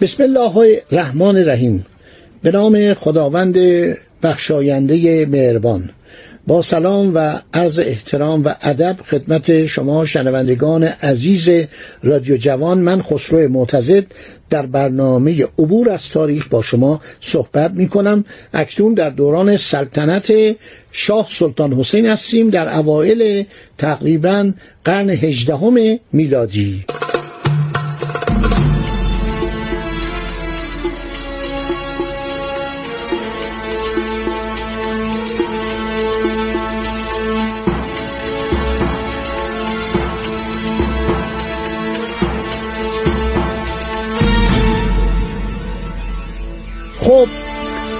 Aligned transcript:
بسم 0.00 0.22
الله 0.22 0.80
الرحمن 0.92 1.36
الرحیم. 1.36 1.86
به 2.42 2.50
نام 2.50 2.94
خداوند 2.94 3.56
بخشاینده 4.22 5.26
مهربان. 5.26 5.90
با 6.46 6.62
سلام 6.62 7.14
و 7.14 7.38
عرض 7.54 7.78
احترام 7.78 8.42
و 8.44 8.54
ادب 8.62 8.96
خدمت 9.10 9.66
شما 9.66 10.04
شنوندگان 10.04 10.84
عزیز 10.84 11.48
رادیو 12.02 12.36
جوان 12.36 12.78
من 12.78 13.02
خسرو 13.02 13.48
معتزد 13.48 14.04
در 14.50 14.66
برنامه 14.66 15.44
عبور 15.58 15.90
از 15.90 16.08
تاریخ 16.08 16.48
با 16.48 16.62
شما 16.62 17.00
صحبت 17.20 17.70
می 17.70 17.88
کنم 17.88 18.24
اکنون 18.54 18.94
در 18.94 19.10
دوران 19.10 19.56
سلطنت 19.56 20.32
شاه 20.92 21.26
سلطان 21.30 21.72
حسین 21.72 22.06
هستیم 22.06 22.50
در 22.50 22.74
اوایل 22.74 23.44
تقریبا 23.78 24.52
قرن 24.84 25.10
هجدهم 25.10 25.98
میلادی. 26.12 26.84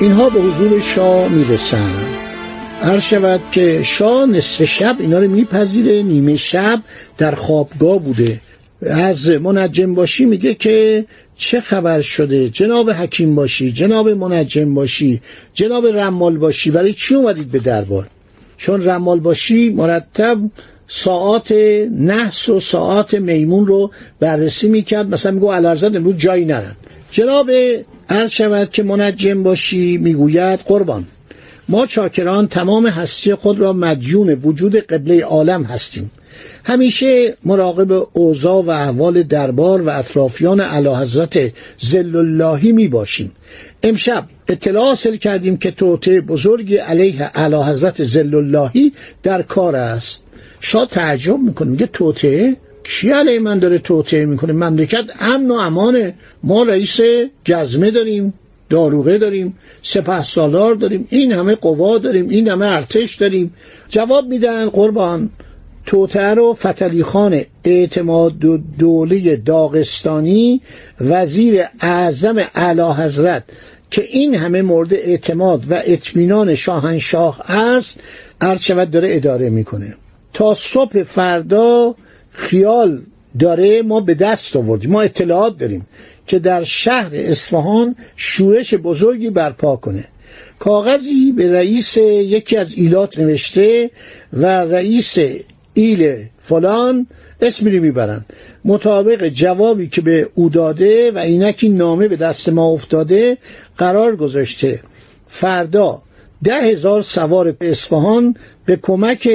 اینها 0.01 0.29
به 0.29 0.41
حضور 0.41 0.81
شاه 0.81 1.29
می‌رسن 1.29 1.95
هر 2.83 2.99
شود 2.99 3.41
که 3.53 3.83
شاه 3.83 4.27
نصف 4.27 4.65
شب 4.65 4.97
اینا 4.99 5.19
رو 5.19 5.29
میپذیره. 5.29 6.03
نیمه 6.03 6.37
شب 6.37 6.83
در 7.19 7.35
خوابگاه 7.35 7.99
بوده. 7.99 8.41
از 8.83 9.29
منجم 9.29 9.95
باشی 9.95 10.25
میگه 10.25 10.55
که 10.55 11.05
چه 11.37 11.61
خبر 11.61 12.01
شده؟ 12.01 12.49
جناب 12.49 12.91
حکیم 12.91 13.35
باشی 13.35 13.73
جناب 13.73 14.09
منجم 14.09 14.75
باشی 14.75 15.21
جناب 15.55 15.87
رمال 15.87 16.37
باشی. 16.37 16.71
برای 16.71 16.93
چی 16.93 17.15
اومدید 17.15 17.51
به 17.51 17.59
دربار؟ 17.59 18.07
چون 18.57 18.85
رمال 18.85 19.21
باشی 19.21 19.71
مرتب 19.71 20.39
ساعات 20.89 21.53
نحس 21.99 22.49
و 22.49 22.61
ساعات 22.61 23.15
میمون 23.15 23.67
رو 23.67 23.91
بررسی 24.21 24.69
می‌کرد. 24.69 25.09
مثلا 25.09 25.33
میگو 25.33 25.47
الارزد 25.47 25.97
امروز 25.97 26.17
جایی 26.17 26.45
نرن 26.45 26.77
جناب 27.11 27.51
عرض 28.11 28.31
شود 28.31 28.71
که 28.71 28.83
منجم 28.83 29.43
باشی 29.43 29.99
می‌گوید 29.99 30.61
قربان. 30.61 31.05
ما 31.69 31.87
چاکران 31.87 32.49
تمام 32.49 32.87
هستی 32.87 33.35
خود 33.35 33.61
را 33.61 33.73
مدیون 33.73 34.29
وجود 34.29 34.77
قبله 34.77 35.25
عالم 35.25 35.63
هستیم. 35.63 36.11
همیشه 36.65 37.37
مراقب 37.45 38.09
اوضاع 38.13 38.65
و 38.65 38.71
احوال 38.71 39.23
دربار 39.23 39.83
و 39.83 39.89
اطرافیان 39.89 40.61
علی 40.61 40.89
حضرت 40.89 41.53
زل 41.79 42.17
اللهی 42.17 42.73
می 42.73 42.89
باشیم 42.89 43.33
امشب 43.83 44.25
اطلاع 44.49 44.85
حاصل 44.85 45.17
کردیم 45.17 45.57
که 45.57 45.71
توطعه 45.71 46.21
بزرگی 46.21 46.77
علیه 46.77 47.23
علی 47.23 47.57
حضرت 47.57 48.05
زل 48.05 48.35
اللهی 48.35 48.93
در 49.23 49.43
کار 49.43 49.77
است. 49.77 50.23
شاه 50.61 50.87
تعجب 50.87 51.39
می‌کنه 51.39 51.71
میگه 51.71 51.87
توطعه 51.87 52.57
کی 52.85 53.11
علیه 53.11 53.39
من 53.39 53.59
داره 53.59 53.79
توطعه 53.79 54.27
می‌کنه؟ 54.27 54.53
مملکت 54.53 55.05
امن 55.21 55.51
و 55.51 55.55
امانه. 55.55 56.15
ما 56.43 56.63
رئیس 56.63 57.01
جزمه 57.45 57.91
داریم 57.91 58.35
داروغه 58.71 59.19
داریم 59.19 59.59
سپه 59.83 60.23
سالار 60.23 60.75
داریم 60.75 61.07
این 61.11 61.33
همه 61.33 61.55
قوا 61.55 61.99
داریم 61.99 62.29
این 62.29 62.49
همه 62.49 62.67
ارتش 62.67 63.17
داریم. 63.17 63.55
جواب 63.89 64.29
میدن 64.29 64.69
قربان. 64.69 65.31
توتر 65.87 66.39
و 66.39 66.55
فتلی 66.55 67.03
خان 67.03 67.43
اعتماد 67.65 68.33
دوله 68.79 69.37
داغستانی 69.37 70.61
وزیر 71.01 71.63
اعظم 71.81 72.37
اعلی 72.55 72.83
حضرت 72.83 73.45
که 73.91 74.03
این 74.03 74.35
همه 74.35 74.63
مورد 74.63 74.95
اعتماد 74.95 75.65
و 75.71 75.83
اطمینان 75.85 76.55
شاهنشاه 76.55 77.51
است 77.51 78.01
ارچود 78.41 78.91
داره 78.91 79.17
اداره 79.17 79.51
می‌کنه. 79.51 79.95
تا 80.33 80.55
صبح 80.55 81.03
فردا 81.03 81.95
خیال 82.33 83.03
داره 83.39 83.83
ما 83.83 84.01
به 84.01 84.15
دست 84.15 84.57
آوردیم 84.57 84.91
ما 84.91 85.03
اطلاعات 85.03 85.59
داریم 85.59 85.87
که 86.27 86.39
در 86.39 86.65
شهر 86.65 87.11
اصفهان 87.13 87.97
شورش 88.17 88.75
بزرگی 88.75 89.31
برپا 89.31 89.77
کنه. 89.77 90.05
کاغذی 90.59 91.33
به 91.33 91.53
رئیس 91.53 91.97
یکی 91.97 92.57
از 92.57 92.73
ایلات 92.73 93.19
نوشته 93.19 93.91
و 94.33 94.47
رئیس 94.47 95.19
ایل 95.75 96.17
فلان 96.43 97.07
اسمی 97.41 97.71
رو 97.71 97.83
می‌برن. 97.83 98.25
مطابق 98.65 99.29
جوابی 99.29 99.89
که 99.89 100.01
به 100.01 100.29
او 100.35 100.49
داده 100.49 101.11
و 101.11 101.19
اینکی 101.19 101.69
نامه 101.69 102.09
به 102.09 102.17
دست 102.17 102.49
ما 102.49 102.67
افتاده 102.67 103.39
قرار 103.79 104.17
گذاشته. 104.17 104.81
فردا 105.27 106.03
ده 106.45 106.63
هزار 106.63 107.03
سوار 107.03 107.57
اصفهان 107.61 108.37
به 108.67 108.77
کمک 108.77 109.29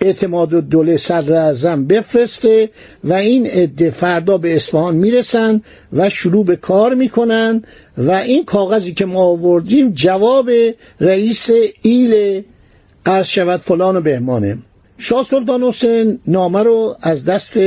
اعتماد 0.00 0.54
و 0.54 0.60
دوله 0.60 0.96
صدر 0.96 1.34
اعظم 1.34 1.86
بفرسته 1.86 2.70
و 3.04 3.12
این 3.12 3.46
عده 3.46 3.90
فردا 3.90 4.38
به 4.38 4.56
اصفهان 4.56 4.94
می‌رسن 4.94 5.62
و 5.92 6.08
شروع 6.08 6.44
به 6.44 6.56
کار 6.56 6.94
می‌کنن 6.94 7.62
و 7.98 8.10
این 8.10 8.44
کاغذی 8.44 8.92
که 8.92 9.06
ما 9.06 9.22
آوردیم 9.22 9.92
جواب 9.92 10.50
رئیس 11.00 11.50
ایل 11.82 12.42
قرض 13.04 13.26
شود 13.26 13.60
فلان 13.60 13.96
و 13.96 14.00
بهمانه. 14.00 14.58
شاه 14.98 15.24
سلطان 15.24 15.62
حسین 15.62 16.18
نامه 16.26 16.62
رو 16.62 16.96
از 17.00 17.24
دست 17.24 17.58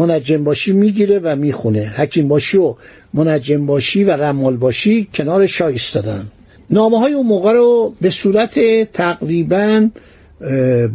منجم 0.00 0.44
باشی 0.44 0.72
می‌گیره 0.72 1.18
و 1.18 1.36
می‌خونه. 1.36 1.92
حکیم 1.96 2.28
باشی 2.28 2.58
و 2.58 2.74
منجم 3.14 3.66
باشی 3.66 4.04
و 4.04 4.10
رمال 4.10 4.56
باشی 4.56 5.08
کنار 5.14 5.46
شاه 5.46 5.68
ایستادن. 5.68 6.26
نامه 6.70 6.98
های 6.98 7.12
اون 7.12 7.26
موقع 7.26 7.52
رو 7.52 7.94
به 8.00 8.10
صورت 8.10 8.60
تقریبا 8.92 9.88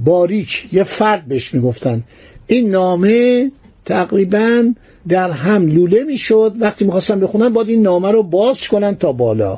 باریک 0.06 0.70
یه 0.72 0.84
فرد 0.84 1.26
بهش 1.26 1.54
می‌گفتن. 1.54 2.04
این 2.48 2.70
نامه 2.70 3.52
تقریبا 3.86 4.74
در 5.08 5.32
هم 5.32 5.68
لوله 5.68 6.04
می‌شد. 6.04 6.54
وقتی 6.60 6.86
می‌خواستن 6.86 7.20
بخونن 7.20 7.50
باید 7.50 7.70
این 7.70 7.82
نامه 7.82 8.12
رو 8.12 8.24
باز 8.24 8.68
کنن 8.68 8.96
تا 8.96 9.12
بالا. 9.12 9.58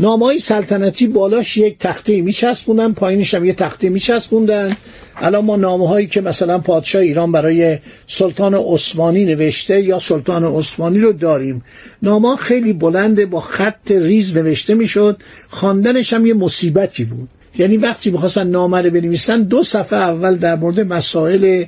نامه 0.00 0.24
های 0.24 0.38
سلطنتی 0.38 1.06
بالاش 1.06 1.56
یک 1.56 1.78
تخته 1.78 2.20
میچسبوندن 2.20 2.92
پایینش 2.92 3.34
هم 3.34 3.44
یه 3.44 3.52
تخته 3.52 3.88
میچسبوندن. 3.88 4.76
الان 5.16 5.44
ما 5.44 5.56
نامه 5.56 5.88
هایی 5.88 6.06
که 6.06 6.20
مثلا 6.20 6.58
پادشاه 6.58 7.02
ایران 7.02 7.32
برای 7.32 7.78
سلطان 8.06 8.54
عثمانی 8.54 9.24
نوشته 9.24 9.82
یا 9.82 9.98
سلطان 9.98 10.44
عثمانی 10.44 10.98
رو 10.98 11.12
داریم. 11.12 11.64
نامه 12.02 12.36
خیلی 12.36 12.72
بلنده 12.72 13.26
با 13.26 13.40
خط 13.40 13.90
ریز 13.90 14.36
نوشته 14.36 14.74
می‌شد. 14.74 15.22
خواندنش 15.48 16.12
هم 16.12 16.26
یه 16.26 16.34
مصیبتی 16.34 17.04
بود. 17.04 17.28
یعنی 17.58 17.76
وقتی 17.76 18.10
می‌خواستن 18.10 18.46
نامه 18.46 18.80
رو 18.80 18.90
بنویسن 18.90 19.42
دو 19.42 19.62
صفحه 19.62 19.98
اول 19.98 20.36
در 20.36 20.56
مورد 20.56 20.80
مسائل 20.80 21.64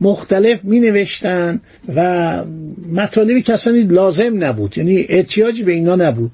مختلف 0.00 0.64
می 0.64 0.80
نوشتن 0.80 1.60
و 1.94 2.42
مطالبی 2.92 3.44
اصلا 3.52 3.86
لازم 3.88 4.44
نبود. 4.44 4.78
یعنی 4.78 5.06
احتیاجی 5.08 5.62
به 5.62 5.72
اینا 5.72 5.96
نبود. 5.96 6.30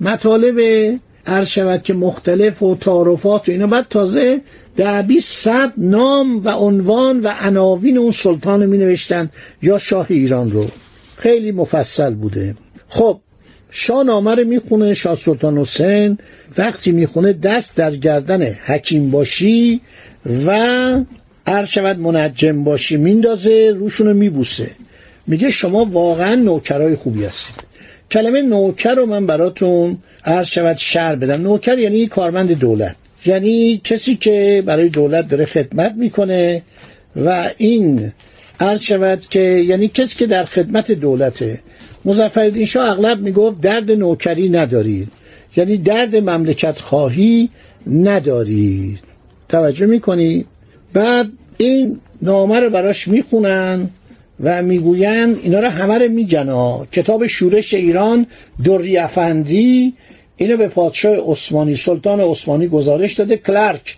مطالب 0.00 0.60
عرض 1.26 1.48
شود 1.48 1.82
که 1.82 1.94
مختلف 1.94 2.62
و 2.62 2.76
تعارفات 2.76 3.48
و 3.48 3.52
اینا. 3.52 3.66
بعد 3.66 3.86
تازه 3.90 4.40
در 4.76 5.02
بیست 5.02 5.36
صد 5.36 5.72
نام 5.76 6.44
و 6.44 6.48
عنوان 6.48 7.20
و 7.20 7.34
عناوین 7.40 7.98
اون 7.98 8.12
سلطان 8.12 8.62
رو 8.62 8.68
می 8.70 8.78
نوشتن 8.78 9.30
یا 9.62 9.78
شاه 9.78 10.06
ایران 10.08 10.50
رو. 10.50 10.68
خیلی 11.16 11.52
مفصل 11.52 12.14
بوده. 12.14 12.54
خب 12.88 13.20
شاه 13.70 14.02
نامه 14.02 14.34
رو 14.34 14.44
می‌خونه 14.44 14.94
شاه 14.94 15.16
سلطان 15.16 15.58
حسین. 15.58 16.18
وقتی 16.58 16.92
می‌خونه 16.92 17.32
دست 17.32 17.76
در 17.76 17.96
گردن 17.96 18.42
حکیم 18.42 19.10
باشی 19.10 19.80
و 20.46 20.50
عرض 21.46 21.68
شود 21.68 21.98
منجم 21.98 22.64
باشی. 22.64 22.96
میندازه 22.96 23.74
روشون 23.76 24.06
رو 24.06 24.14
میبوسه. 24.14 24.70
میگه 25.26 25.50
شما 25.50 25.84
واقعا 25.84 26.34
نوکرای 26.34 26.96
خوبی 26.96 27.24
هستید. 27.24 27.73
کلمه 28.10 28.42
نوکر 28.42 28.94
رو 28.94 29.06
من 29.06 29.26
براتون 29.26 29.98
عرض 30.24 30.46
شود 30.46 30.76
شر 30.76 31.16
بدم. 31.16 31.42
نوکر 31.42 31.78
یعنی 31.78 32.06
کارمند 32.06 32.52
دولت. 32.52 32.96
یعنی 33.26 33.80
کسی 33.84 34.16
که 34.16 34.62
برای 34.66 34.88
دولت 34.88 35.28
داره 35.28 35.44
خدمت 35.44 35.94
می‌کنه 35.96 36.62
و 37.16 37.50
این 37.56 38.12
عرض 38.60 38.80
شود 38.80 39.20
که 39.20 39.40
یعنی 39.40 39.88
کسی 39.88 40.16
که 40.18 40.26
در 40.26 40.44
خدمت 40.44 40.92
دولته. 40.92 41.58
مظفرالدین 42.04 42.64
شاه 42.64 42.90
اغلب 42.90 43.20
می‌گفت 43.20 43.60
درد 43.60 43.90
نوکری 43.90 44.48
ندارید 44.48 45.08
یعنی 45.56 45.76
درد 45.76 46.16
مملکت 46.16 46.80
خواهی 46.80 47.50
ندارید 47.90 48.98
توجه 49.48 49.86
می‌کنی؟ 49.86 50.44
بعد 50.92 51.28
این 51.56 52.00
نامه 52.22 52.60
رو 52.60 52.70
براش 52.70 53.08
می‌خونن. 53.08 53.90
و 54.40 54.62
می‌گوین 54.62 55.38
اینا 55.42 55.60
رو 55.60 55.68
همه 55.68 55.98
رو 55.98 56.08
میگن 56.08 56.84
کتاب 56.92 57.26
شورش 57.26 57.74
ایران 57.74 58.26
دوری 58.64 58.98
افندی 58.98 59.94
اینو 60.36 60.56
به 60.56 60.68
پادشاه 60.68 61.16
عثمانی 61.16 61.76
سلطان 61.76 62.20
عثمانی 62.20 62.68
گزارش 62.68 63.14
داده 63.14 63.36
کلارک. 63.36 63.96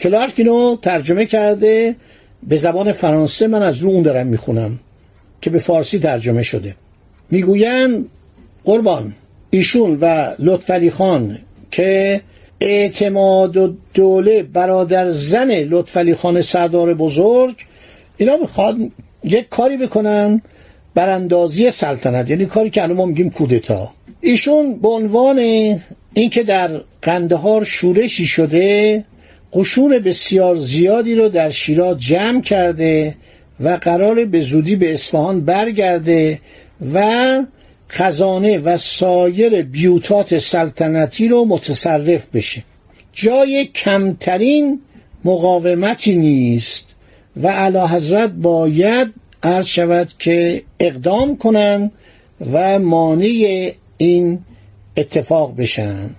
کلارک 0.00 0.32
اینو 0.36 0.76
ترجمه 0.82 1.26
کرده 1.26 1.96
به 2.42 2.56
زبان 2.56 2.92
فرانسه 2.92 3.46
من 3.46 3.62
از 3.62 3.78
رو 3.78 3.90
اون 3.90 4.02
دارم 4.02 4.26
می‌خونم 4.26 4.80
که 5.40 5.50
به 5.50 5.58
فارسی 5.58 5.98
ترجمه 5.98 6.42
شده. 6.42 6.74
می‌گوین 7.30 8.06
قربان 8.64 9.12
ایشون 9.50 9.98
و 10.00 10.30
لطفعلی 10.38 10.90
خان 10.90 11.38
که 11.70 12.20
اعتماد 12.60 13.56
و 13.56 13.74
دوله 13.94 14.42
برادر 14.42 15.10
زن 15.10 15.50
لطفعلی 15.50 16.14
خان 16.14 16.42
سردار 16.42 16.94
بزرگ 16.94 17.54
اینا 18.16 18.36
می‌خواد 18.36 18.76
یک 19.24 19.48
کاری 19.48 19.76
بکنن 19.76 20.42
براندازی 20.94 21.70
سلطنت. 21.70 22.30
یعنی 22.30 22.46
کاری 22.46 22.70
که 22.70 22.82
الان 22.82 22.96
ما 22.96 23.06
میگیم 23.06 23.30
کودتا. 23.30 23.92
ایشون 24.20 24.78
به 24.78 24.88
عنوان 24.88 25.38
اینکه 26.14 26.42
در 26.42 26.70
قندهار 27.02 27.64
شورشی 27.64 28.26
شده 28.26 29.04
قشون 29.52 29.98
بسیار 29.98 30.54
زیادی 30.54 31.14
رو 31.14 31.28
در 31.28 31.50
شیراز 31.50 32.00
جمع 32.00 32.40
کرده 32.40 33.14
و 33.60 33.68
قرار 33.68 34.24
به 34.24 34.40
زودی 34.40 34.76
به 34.76 34.94
اصفهان 34.94 35.40
برگرده 35.40 36.40
و 36.94 37.40
خزانه 37.90 38.58
و 38.58 38.76
سایر 38.76 39.62
بیوتات 39.62 40.38
سلطنتی 40.38 41.28
رو 41.28 41.44
متصرف 41.44 42.26
بشه. 42.34 42.62
جای 43.12 43.64
کمترین 43.64 44.80
مقاومتی 45.24 46.16
نیست. 46.16 46.93
و 47.42 47.48
علا 47.48 47.86
حضرت 47.86 48.30
باید 48.30 49.14
عرض 49.42 49.66
شود 49.66 50.08
که 50.18 50.62
اقدام 50.80 51.36
کنند 51.36 51.92
و 52.52 52.78
مانع 52.78 53.72
این 53.96 54.38
اتفاق 54.96 55.56
بشن. 55.56 56.10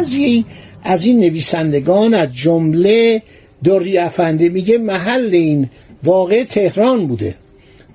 بعضی 0.00 0.44
از 0.84 1.04
این 1.04 1.20
نویسندگان 1.20 2.14
از 2.14 2.28
جمله 2.34 3.22
دوری 3.64 3.98
افنده 3.98 4.48
میگه 4.48 4.78
محل 4.78 5.28
این 5.32 5.68
واقع 6.04 6.44
تهران 6.44 7.06
بوده. 7.06 7.34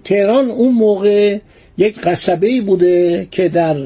تهران 0.04 0.50
اون 0.50 0.74
موقع 0.74 1.40
یک 1.78 2.00
قصبه 2.00 2.62
بوده 2.62 3.28
که 3.32 3.50
در 3.50 3.78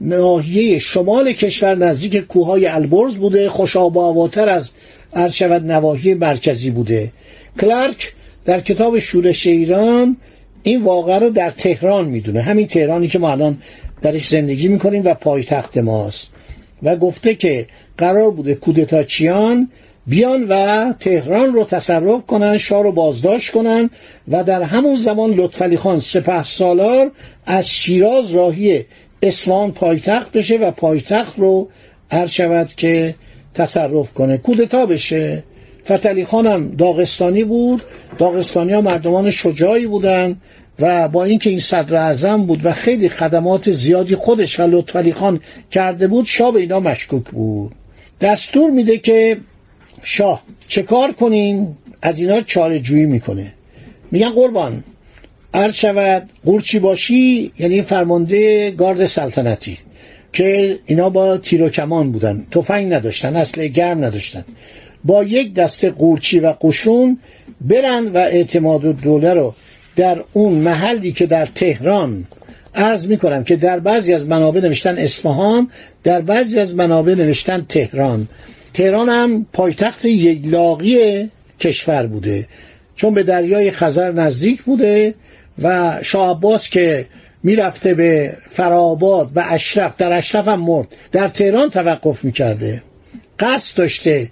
ناحیه 0.00 0.78
شمال 0.78 1.32
کشور 1.32 1.74
نزدیک 1.74 2.16
کوههای 2.16 2.66
البرز 2.66 3.16
بوده 3.16 3.48
خوشاب 3.48 3.96
و 3.96 4.28
از 4.40 4.70
ارشود 5.12 5.72
نواحی 5.72 6.14
مرکزی 6.14 6.70
بوده. 6.70 7.12
کلارک 7.60 8.12
در 8.44 8.60
کتاب 8.60 8.98
شورش 8.98 9.46
ایران 9.46 10.16
این 10.62 10.82
واقعه 10.82 11.18
رو 11.18 11.30
در 11.30 11.50
تهران 11.50 12.08
می‌دونه. 12.08 12.40
همین 12.40 12.66
تهرانی 12.66 13.08
که 13.08 13.18
ما 13.18 13.30
الان 13.30 13.58
درش 14.02 14.28
زندگی 14.28 14.68
می‌کنیم 14.68 15.02
و 15.04 15.14
پایتخت 15.14 15.78
ماست. 15.78 16.35
و 16.82 16.96
گفته 16.96 17.34
که 17.34 17.66
قرار 17.98 18.30
بوده 18.30 18.54
کودتاچیان 18.54 19.68
بیان 20.06 20.46
و 20.48 20.92
تهران 21.00 21.52
رو 21.52 21.64
تصرف 21.64 22.26
کنن 22.26 22.56
شاه 22.56 22.82
رو 22.82 22.92
بازداشت 22.92 23.52
کنن 23.52 23.90
و 24.28 24.44
در 24.44 24.62
همون 24.62 24.96
زمان 24.96 25.30
لطفعلی 25.30 25.76
خان 25.76 26.00
سپه 26.00 26.44
سالار 26.44 27.10
از 27.46 27.68
شیراز 27.68 28.30
راهی 28.30 28.84
اصفهان 29.22 29.72
پایتخت 29.72 30.32
بشه 30.32 30.56
و 30.56 30.70
پایتخت 30.70 31.38
رو 31.38 31.68
عرض 32.10 32.30
شود 32.30 32.72
که 32.72 33.14
تصرف 33.54 34.12
کنه. 34.12 34.38
کودتا 34.38 34.86
بشه. 34.86 35.42
فتلی 35.84 36.24
خانم 36.24 36.68
داغستانی 36.68 37.44
بود. 37.44 37.82
داغستانی 38.18 38.72
ها 38.72 38.80
مردمان 38.80 39.30
شجاعی 39.30 39.86
بودن. 39.86 40.36
و 40.80 41.08
با 41.08 41.24
اینکه 41.24 41.50
این 41.50 41.60
صدر 41.60 41.96
اعظم 41.96 42.46
بود 42.46 42.66
و 42.66 42.72
خیلی 42.72 43.08
خدمات 43.08 43.70
زیادی 43.70 44.16
خودش 44.16 44.60
و 44.60 44.62
لطفعلی 44.62 45.12
خان 45.12 45.40
کرده 45.70 46.06
بود 46.06 46.24
شاه 46.24 46.52
به 46.52 46.60
اینا 46.60 46.80
مشکوک 46.80 47.24
بود. 47.24 47.72
دستور 48.20 48.70
میده 48.70 48.98
که 48.98 49.38
شاه 50.02 50.42
چه 50.68 50.82
کار 50.82 51.12
کنین؟ 51.12 51.76
از 52.02 52.18
اینا 52.18 52.40
چاره 52.40 52.80
جویی 52.80 53.06
می‌کنه. 53.06 53.52
میگن 54.10 54.30
قربان 54.30 54.84
عرض 55.54 55.74
شود 55.74 56.30
قورچی 56.44 56.78
باشی 56.78 57.52
یعنی 57.58 57.82
فرمانده 57.82 58.70
گارد 58.70 59.06
سلطنتی 59.06 59.78
که 60.32 60.78
اینا 60.86 61.10
با 61.10 61.38
تیر 61.38 61.62
و 61.62 61.68
کمان 61.68 62.12
بودن. 62.12 62.46
تفنگ 62.50 62.94
نداشتن 62.94 63.36
اصل 63.36 63.66
گرم 63.66 64.04
نداشتن. 64.04 64.44
با 65.04 65.24
یک 65.24 65.54
دسته 65.54 65.90
قورچی 65.90 66.40
و 66.40 66.54
قشون 66.60 67.18
برن 67.60 68.06
و 68.06 68.16
اعتماد 68.16 68.84
و 68.84 68.92
دوله 68.92 69.34
رو 69.34 69.54
در 69.96 70.24
اون 70.32 70.52
محلی 70.52 71.12
که 71.12 71.26
در 71.26 71.46
تهران 71.46 72.26
عرض 72.74 73.06
می 73.06 73.16
کنم 73.16 73.44
که 73.44 73.56
در 73.56 73.78
بعضی 73.78 74.12
از 74.12 74.26
منابع 74.26 74.60
نوشتن 74.60 74.98
اصفهان 74.98 75.70
در 76.04 76.20
بعضی 76.20 76.58
از 76.58 76.76
منابع 76.76 77.14
نوشتن 77.14 77.66
تهران. 77.68 78.28
تهران 78.74 79.08
هم 79.08 79.46
پایتخت 79.52 80.04
یگلاقی 80.04 81.30
کشور 81.60 82.06
بوده. 82.06 82.48
چون 82.96 83.14
به 83.14 83.22
دریای 83.22 83.70
خزر 83.70 84.12
نزدیک 84.12 84.62
بوده 84.62 85.14
و 85.62 85.98
شاه 86.02 86.30
عباس 86.30 86.68
که 86.68 87.06
می‌رفته 87.42 87.94
به 87.94 88.36
فراباد 88.50 89.30
و 89.34 89.44
اشرف 89.48 89.96
در 89.96 90.12
اشرف 90.12 90.48
هم 90.48 90.60
مرد. 90.60 90.88
در 91.12 91.28
تهران 91.28 91.70
توقف 91.70 92.24
می‌کرده. 92.24 92.82
قصد 93.38 93.78
داشته 93.78 94.28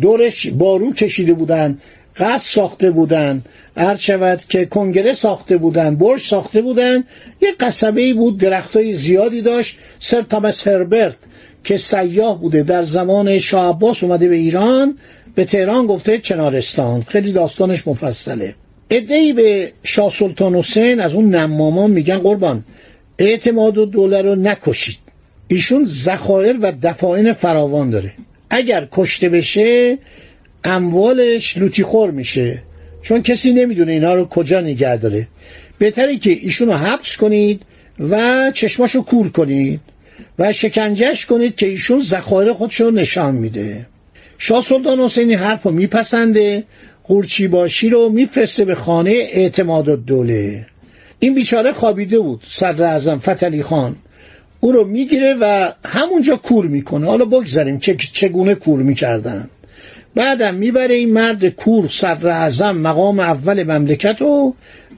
دورش 0.00 0.46
بارو 0.46 0.92
کشیده 0.92 1.32
بودن. 1.32 1.78
قصد 2.20 2.46
ساخته 2.46 2.90
بودن. 2.90 3.42
عرض 3.76 4.00
شود 4.00 4.40
که 4.48 4.66
کنگره 4.66 5.12
ساخته 5.12 5.56
بودن 5.56 5.96
برج 5.96 6.20
ساخته 6.20 6.62
بودن. 6.62 7.04
یه 7.42 7.52
قصبه 7.60 8.00
ای 8.00 8.12
بود 8.12 8.38
درختای 8.38 8.94
زیادی 8.94 9.42
داشت 9.42 9.78
سر 10.00 10.22
تامس 10.22 10.68
هربرت 10.68 11.16
که 11.64 11.76
سیاه 11.76 12.40
بوده. 12.40 12.62
در 12.62 12.82
زمان 12.82 13.38
شاه 13.38 13.68
عباس 13.68 14.04
اومده 14.04 14.28
به 14.28 14.36
ایران 14.36 14.98
به 15.34 15.44
تهران 15.44 15.86
گفته 15.86 16.18
چنارستان 16.18 17.02
خیلی 17.02 17.32
داستانش 17.32 17.88
مفصله. 17.88 18.54
ادهی 18.90 19.32
به 19.32 19.72
شاه 19.82 20.10
سلطان 20.10 20.54
حسین 20.54 21.00
از 21.00 21.14
اون 21.14 21.34
نمامان 21.34 21.90
میگن 21.90 22.18
قربان 22.18 22.64
اعتماد 23.18 23.78
و 23.78 23.86
دوله 23.86 24.22
رو 24.22 24.34
نکشید. 24.34 24.96
ایشون 25.48 25.84
ذخایر 25.84 26.58
و 26.62 26.72
دفاعین 26.82 27.32
فراوان 27.32 27.90
داره. 27.90 28.12
اگر 28.50 28.88
کشته 28.92 29.28
بشه 29.28 29.98
اموالش 30.64 31.58
لوتی 31.58 31.82
خور 31.82 32.10
میشه. 32.10 32.62
چون 33.02 33.22
کسی 33.22 33.52
نمی‌دونه 33.52 33.92
اینا 33.92 34.14
رو 34.14 34.24
کجا 34.24 34.60
نگه 34.60 34.96
داره. 34.96 35.28
بهتره 35.78 36.16
که 36.16 36.30
ایشون 36.30 36.68
رو 36.68 36.74
حبس 36.74 37.16
کنید 37.16 37.62
و 38.10 38.50
چشماشو 38.54 39.02
کور 39.02 39.30
کنید 39.30 39.80
و 40.38 40.52
شکنجش 40.52 41.26
کنید 41.26 41.56
که 41.56 41.66
ایشون 41.66 42.02
ذخایر 42.02 42.52
خودش 42.52 42.80
رو 42.80 42.90
نشان 42.90 43.34
میده. 43.34 43.86
شاه 44.38 44.60
سلطان 44.60 45.00
حسینی 45.00 45.34
حرف 45.34 45.62
رو 45.62 45.70
میپسنده 45.70 46.64
قورچی 47.04 47.48
باشی 47.48 47.88
رو 47.88 48.08
میفرسته 48.08 48.64
به 48.64 48.74
خانه 48.74 49.10
اعتماد 49.10 49.88
الدوله. 49.88 50.66
این 51.18 51.34
بیچاره 51.34 51.72
خوابیده 51.72 52.18
بود 52.18 52.42
صدر 52.46 52.84
اعظم 52.84 53.18
فتلی 53.18 53.62
خان. 53.62 53.96
او 54.60 54.72
رو 54.72 54.84
می‌گیره 54.84 55.34
و 55.40 55.72
همونجا 55.84 56.36
کور 56.36 56.66
می‌کنه. 56.66 57.06
حالا 57.06 57.24
بگذاریم 57.24 57.78
چگونه 58.12 58.54
کور 58.54 58.82
می‌کردن. 58.82 59.50
بعدم 60.18 60.54
می‌بره 60.54 60.94
این 60.94 61.12
مرد 61.12 61.48
کور 61.48 61.88
صدر 61.88 62.28
اعظم 62.28 62.76
مقام 62.76 63.20
اول 63.20 63.62
مملکت 63.62 64.16
رو 64.20 64.54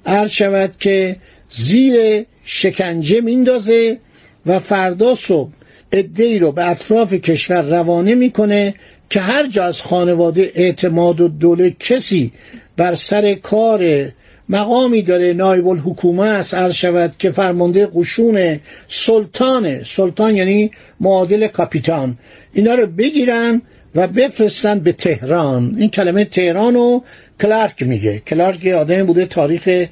عرض 0.06 0.30
شود 0.30 0.72
که 0.80 1.16
زیر 1.50 2.24
شکنجه 2.44 3.20
میندازه 3.20 3.98
و 4.46 4.58
فردا 4.58 5.14
صبح 5.14 5.50
ادهی 5.92 6.38
رو 6.38 6.52
به 6.52 6.70
اطراف 6.70 7.14
کشور 7.14 7.62
روانه 7.62 8.14
می‌کنه 8.14 8.74
که 9.10 9.20
هر 9.20 9.46
جا 9.46 9.64
از 9.64 9.82
خانواده 9.82 10.52
اعتماد 10.54 11.20
و 11.20 11.28
دوله 11.28 11.70
کسی 11.70 12.32
بر 12.76 12.94
سر 12.94 13.34
کار 13.34 14.10
مقامی 14.48 15.02
داره 15.02 15.32
نایب 15.32 15.68
الحکومه 15.68 16.26
است 16.26 16.54
عرض 16.54 16.74
شود 16.74 17.14
که 17.18 17.30
فرمانده 17.30 17.88
قشون 17.94 18.60
سلطانه. 18.88 19.82
سلطان 19.84 20.36
یعنی 20.36 20.70
معادل 21.00 21.46
کاپیتان. 21.46 22.18
اینا 22.52 22.74
رو 22.74 22.86
بگیرن 22.86 23.62
و 23.94 24.06
بفرستن 24.06 24.78
به 24.78 24.92
تهران. 24.92 25.74
این 25.78 25.90
کلمه 25.90 26.24
تهران 26.24 26.74
رو 26.74 27.04
کلارک 27.40 27.82
میگه. 27.82 28.18
کلارک 28.18 28.66
آدم 28.66 29.06
بوده 29.06 29.26
تاریخ 29.26 29.88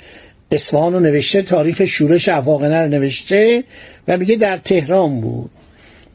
اصفهان 0.51 0.93
رو 0.93 1.01
نوشته 1.01 1.43
تاریخ 1.43 1.85
شورش 1.85 2.29
افاقنه 2.29 2.83
رو 2.83 2.89
نوشته 2.89 3.65
و 4.09 4.17
میگه 4.17 4.37
در 4.37 4.57
تهران 4.57 5.21
بود. 5.21 5.51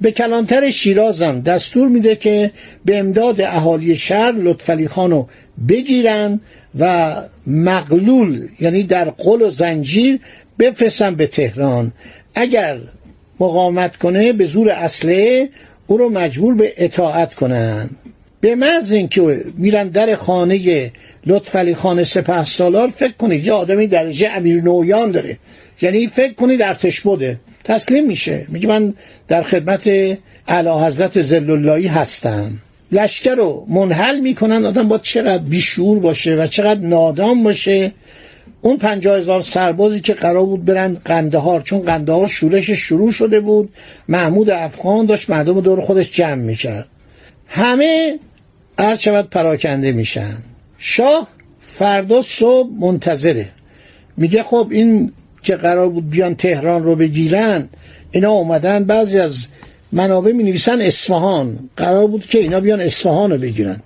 به 0.02 0.12
کلانتر 0.12 0.70
شیرازم 0.70 1.42
دستور 1.42 1.88
میده 1.88 2.16
که 2.16 2.52
به 2.86 3.00
امداد 3.00 3.42
اهالی 3.42 3.96
شهر 3.96 4.32
لطفعلی 4.32 4.88
خانو 4.88 5.26
بگیرن 5.70 6.40
و 6.80 7.16
مقلول 7.48 8.48
یعنی 8.60 8.84
در 8.84 9.10
قل 9.10 9.42
و 9.42 9.50
زنجیر 9.50 10.20
بفرستن 10.60 11.16
به 11.16 11.28
تهران. 11.28 11.94
اگر 12.36 12.80
مقاومت 13.40 13.96
کنه 13.96 14.34
به 14.34 14.46
زور 14.46 14.70
اصله 14.70 15.50
او 15.88 15.98
رو 15.98 16.10
مجبور 16.10 16.56
به 16.56 16.74
اطاعت 16.78 17.34
کنن. 17.34 17.90
به 18.42 18.56
محض 18.56 18.92
اینکه 18.92 19.46
میرن 19.58 19.88
در 19.88 20.16
خانه 20.16 20.92
لطفعلی 21.26 21.76
خان 21.76 22.04
سپه 22.04 22.44
سالار 22.44 22.88
فکر 22.88 23.14
کنید 23.14 23.46
یه 23.46 23.54
آدمی 23.54 23.88
درجه 23.88 24.30
امیر 24.30 24.62
نویان 24.62 25.12
داره. 25.12 25.38
یعنی 25.82 26.08
فکر 26.08 26.34
کنید 26.34 26.62
ارتش 26.62 27.02
بوده. 27.02 27.40
تسلیم 27.64 28.08
میشه. 28.08 28.46
میگه 28.50 28.68
من 28.68 28.94
در 29.28 29.44
خدمت 29.44 29.88
اعلی 30.48 30.70
حضرت 30.70 31.22
زلاللهی 31.22 31.88
هستم. 31.88 32.52
لشکر 32.92 33.36
رو 33.36 33.66
منحل 33.70 34.20
می‌کنن. 34.20 34.66
آدم 34.66 34.88
با 34.88 34.98
چقدر 34.98 35.44
بیشور 35.44 36.00
باشه 36.00 36.36
و 36.36 36.48
چقدر 36.48 36.80
نادام 36.80 37.44
باشه 37.44 37.92
اون 38.64 38.78
پنجاه 38.78 39.18
هزار 39.18 39.42
سربازی 39.42 40.02
که 40.02 40.14
قرار 40.14 40.46
بود 40.46 40.66
برن 40.66 40.98
قندهار 41.06 41.62
چون 41.62 41.80
قندهار 41.80 42.28
شورش 42.28 42.70
شروع 42.70 43.12
شده 43.12 43.40
بود. 43.40 43.70
محمود 44.08 44.50
افغان 44.50 45.06
داشت 45.06 45.30
مردم 45.30 45.62
دور 45.62 45.82
خودش 45.82 46.12
جمع 46.12 46.36
می‌کرد. 46.36 46.88
همه 47.48 48.20
عرض 48.78 49.00
شود 49.00 49.30
پراکنده 49.30 49.92
میشن. 49.92 50.34
شاه 50.78 51.28
فردا 51.62 52.22
صبح 52.22 52.70
منتظره. 52.80 53.50
میگه 54.18 54.44
خب 54.44 54.68
این 54.72 55.12
که 55.42 55.56
قرار 55.56 55.90
بود 55.90 56.10
بیان 56.10 56.36
تهران 56.36 56.84
رو 56.84 56.96
بگیرن 56.96 57.70
اینا 58.12 58.32
اومدن 58.32 58.84
بعضی 58.84 59.20
از 59.20 59.48
منابع 59.92 60.32
می 60.32 60.44
نویسن 60.44 60.82
اصفهان. 60.82 61.70
قرار 61.78 62.08
بود 62.08 62.26
که 62.26 62.40
اینا 62.40 62.60
بیان 62.60 62.82
اصفهان 62.82 63.32
رو 63.32 63.38
بگیرن. 63.38 63.82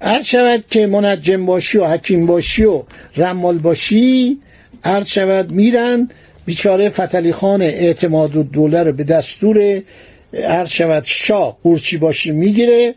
عرض 0.00 0.24
شود 0.24 0.64
که 0.70 0.86
منجم 0.86 1.46
باشی 1.46 1.78
و 1.78 1.86
حکیم 1.86 2.26
باشی 2.26 2.64
و 2.64 2.82
رمال 3.16 3.58
باشی 3.58 4.38
عرض 4.84 5.06
شود 5.06 5.50
میرن 5.50 6.08
بیچاره 6.46 6.88
فتلی 6.88 7.32
خان 7.32 7.62
اعتماد 7.62 8.36
و 8.36 8.42
دوله 8.42 8.92
به 8.92 9.04
دستور 9.04 9.82
عرض 10.44 10.68
شود 10.68 11.02
شاه 11.06 11.58
قورچی 11.62 11.96
باشی 11.96 12.30
می‌گیره 12.30 12.94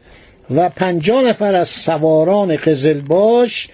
و 0.56 0.70
پنجا 0.70 1.22
نفر 1.22 1.56
از 1.56 1.68
سواران 1.68 2.56
قزلباش 2.56 3.70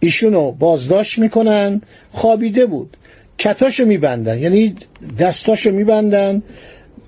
ایشونو 0.00 0.52
بازداشت 0.52 1.18
می‌کنن. 1.18 1.82
خوابیده 2.12 2.66
بود. 2.66 2.96
کتاشو 3.38 3.84
میبندن. 3.84 4.38
یعنی 4.38 4.74
دستاشو 5.18 5.70
میبندن 5.70 6.42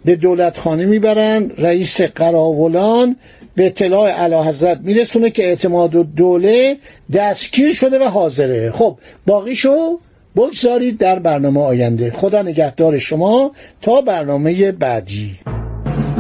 به 0.05 0.17
دولت 0.17 0.59
خانه 0.59 0.85
می‌برن 0.85 1.51
رئیس 1.59 2.01
قراولان 2.01 3.17
به 3.59 3.67
اطلاع 3.67 4.11
علا 4.11 4.45
حضرت 4.45 4.81
میرسونه 4.81 5.31
که 5.31 5.45
اعتماد 5.45 5.95
و 5.95 6.05
دوله 6.05 6.77
دستگیر 7.13 7.75
شده 7.75 7.99
و 7.99 8.09
حاضره. 8.09 8.71
خب 8.71 8.99
باقیشو 9.27 10.01
بگذارید 10.37 10.99
در 10.99 11.19
برنامه 11.19 11.61
آینده. 11.61 12.11
خدا 12.11 12.43
نگهدار 12.43 12.99
شما 12.99 13.53
تا 13.83 14.01
برنامه 14.01 14.73
بعدی. 14.73 15.39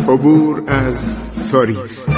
عبور 0.08 0.62
از 0.66 1.14
تاریخ. 1.52 2.17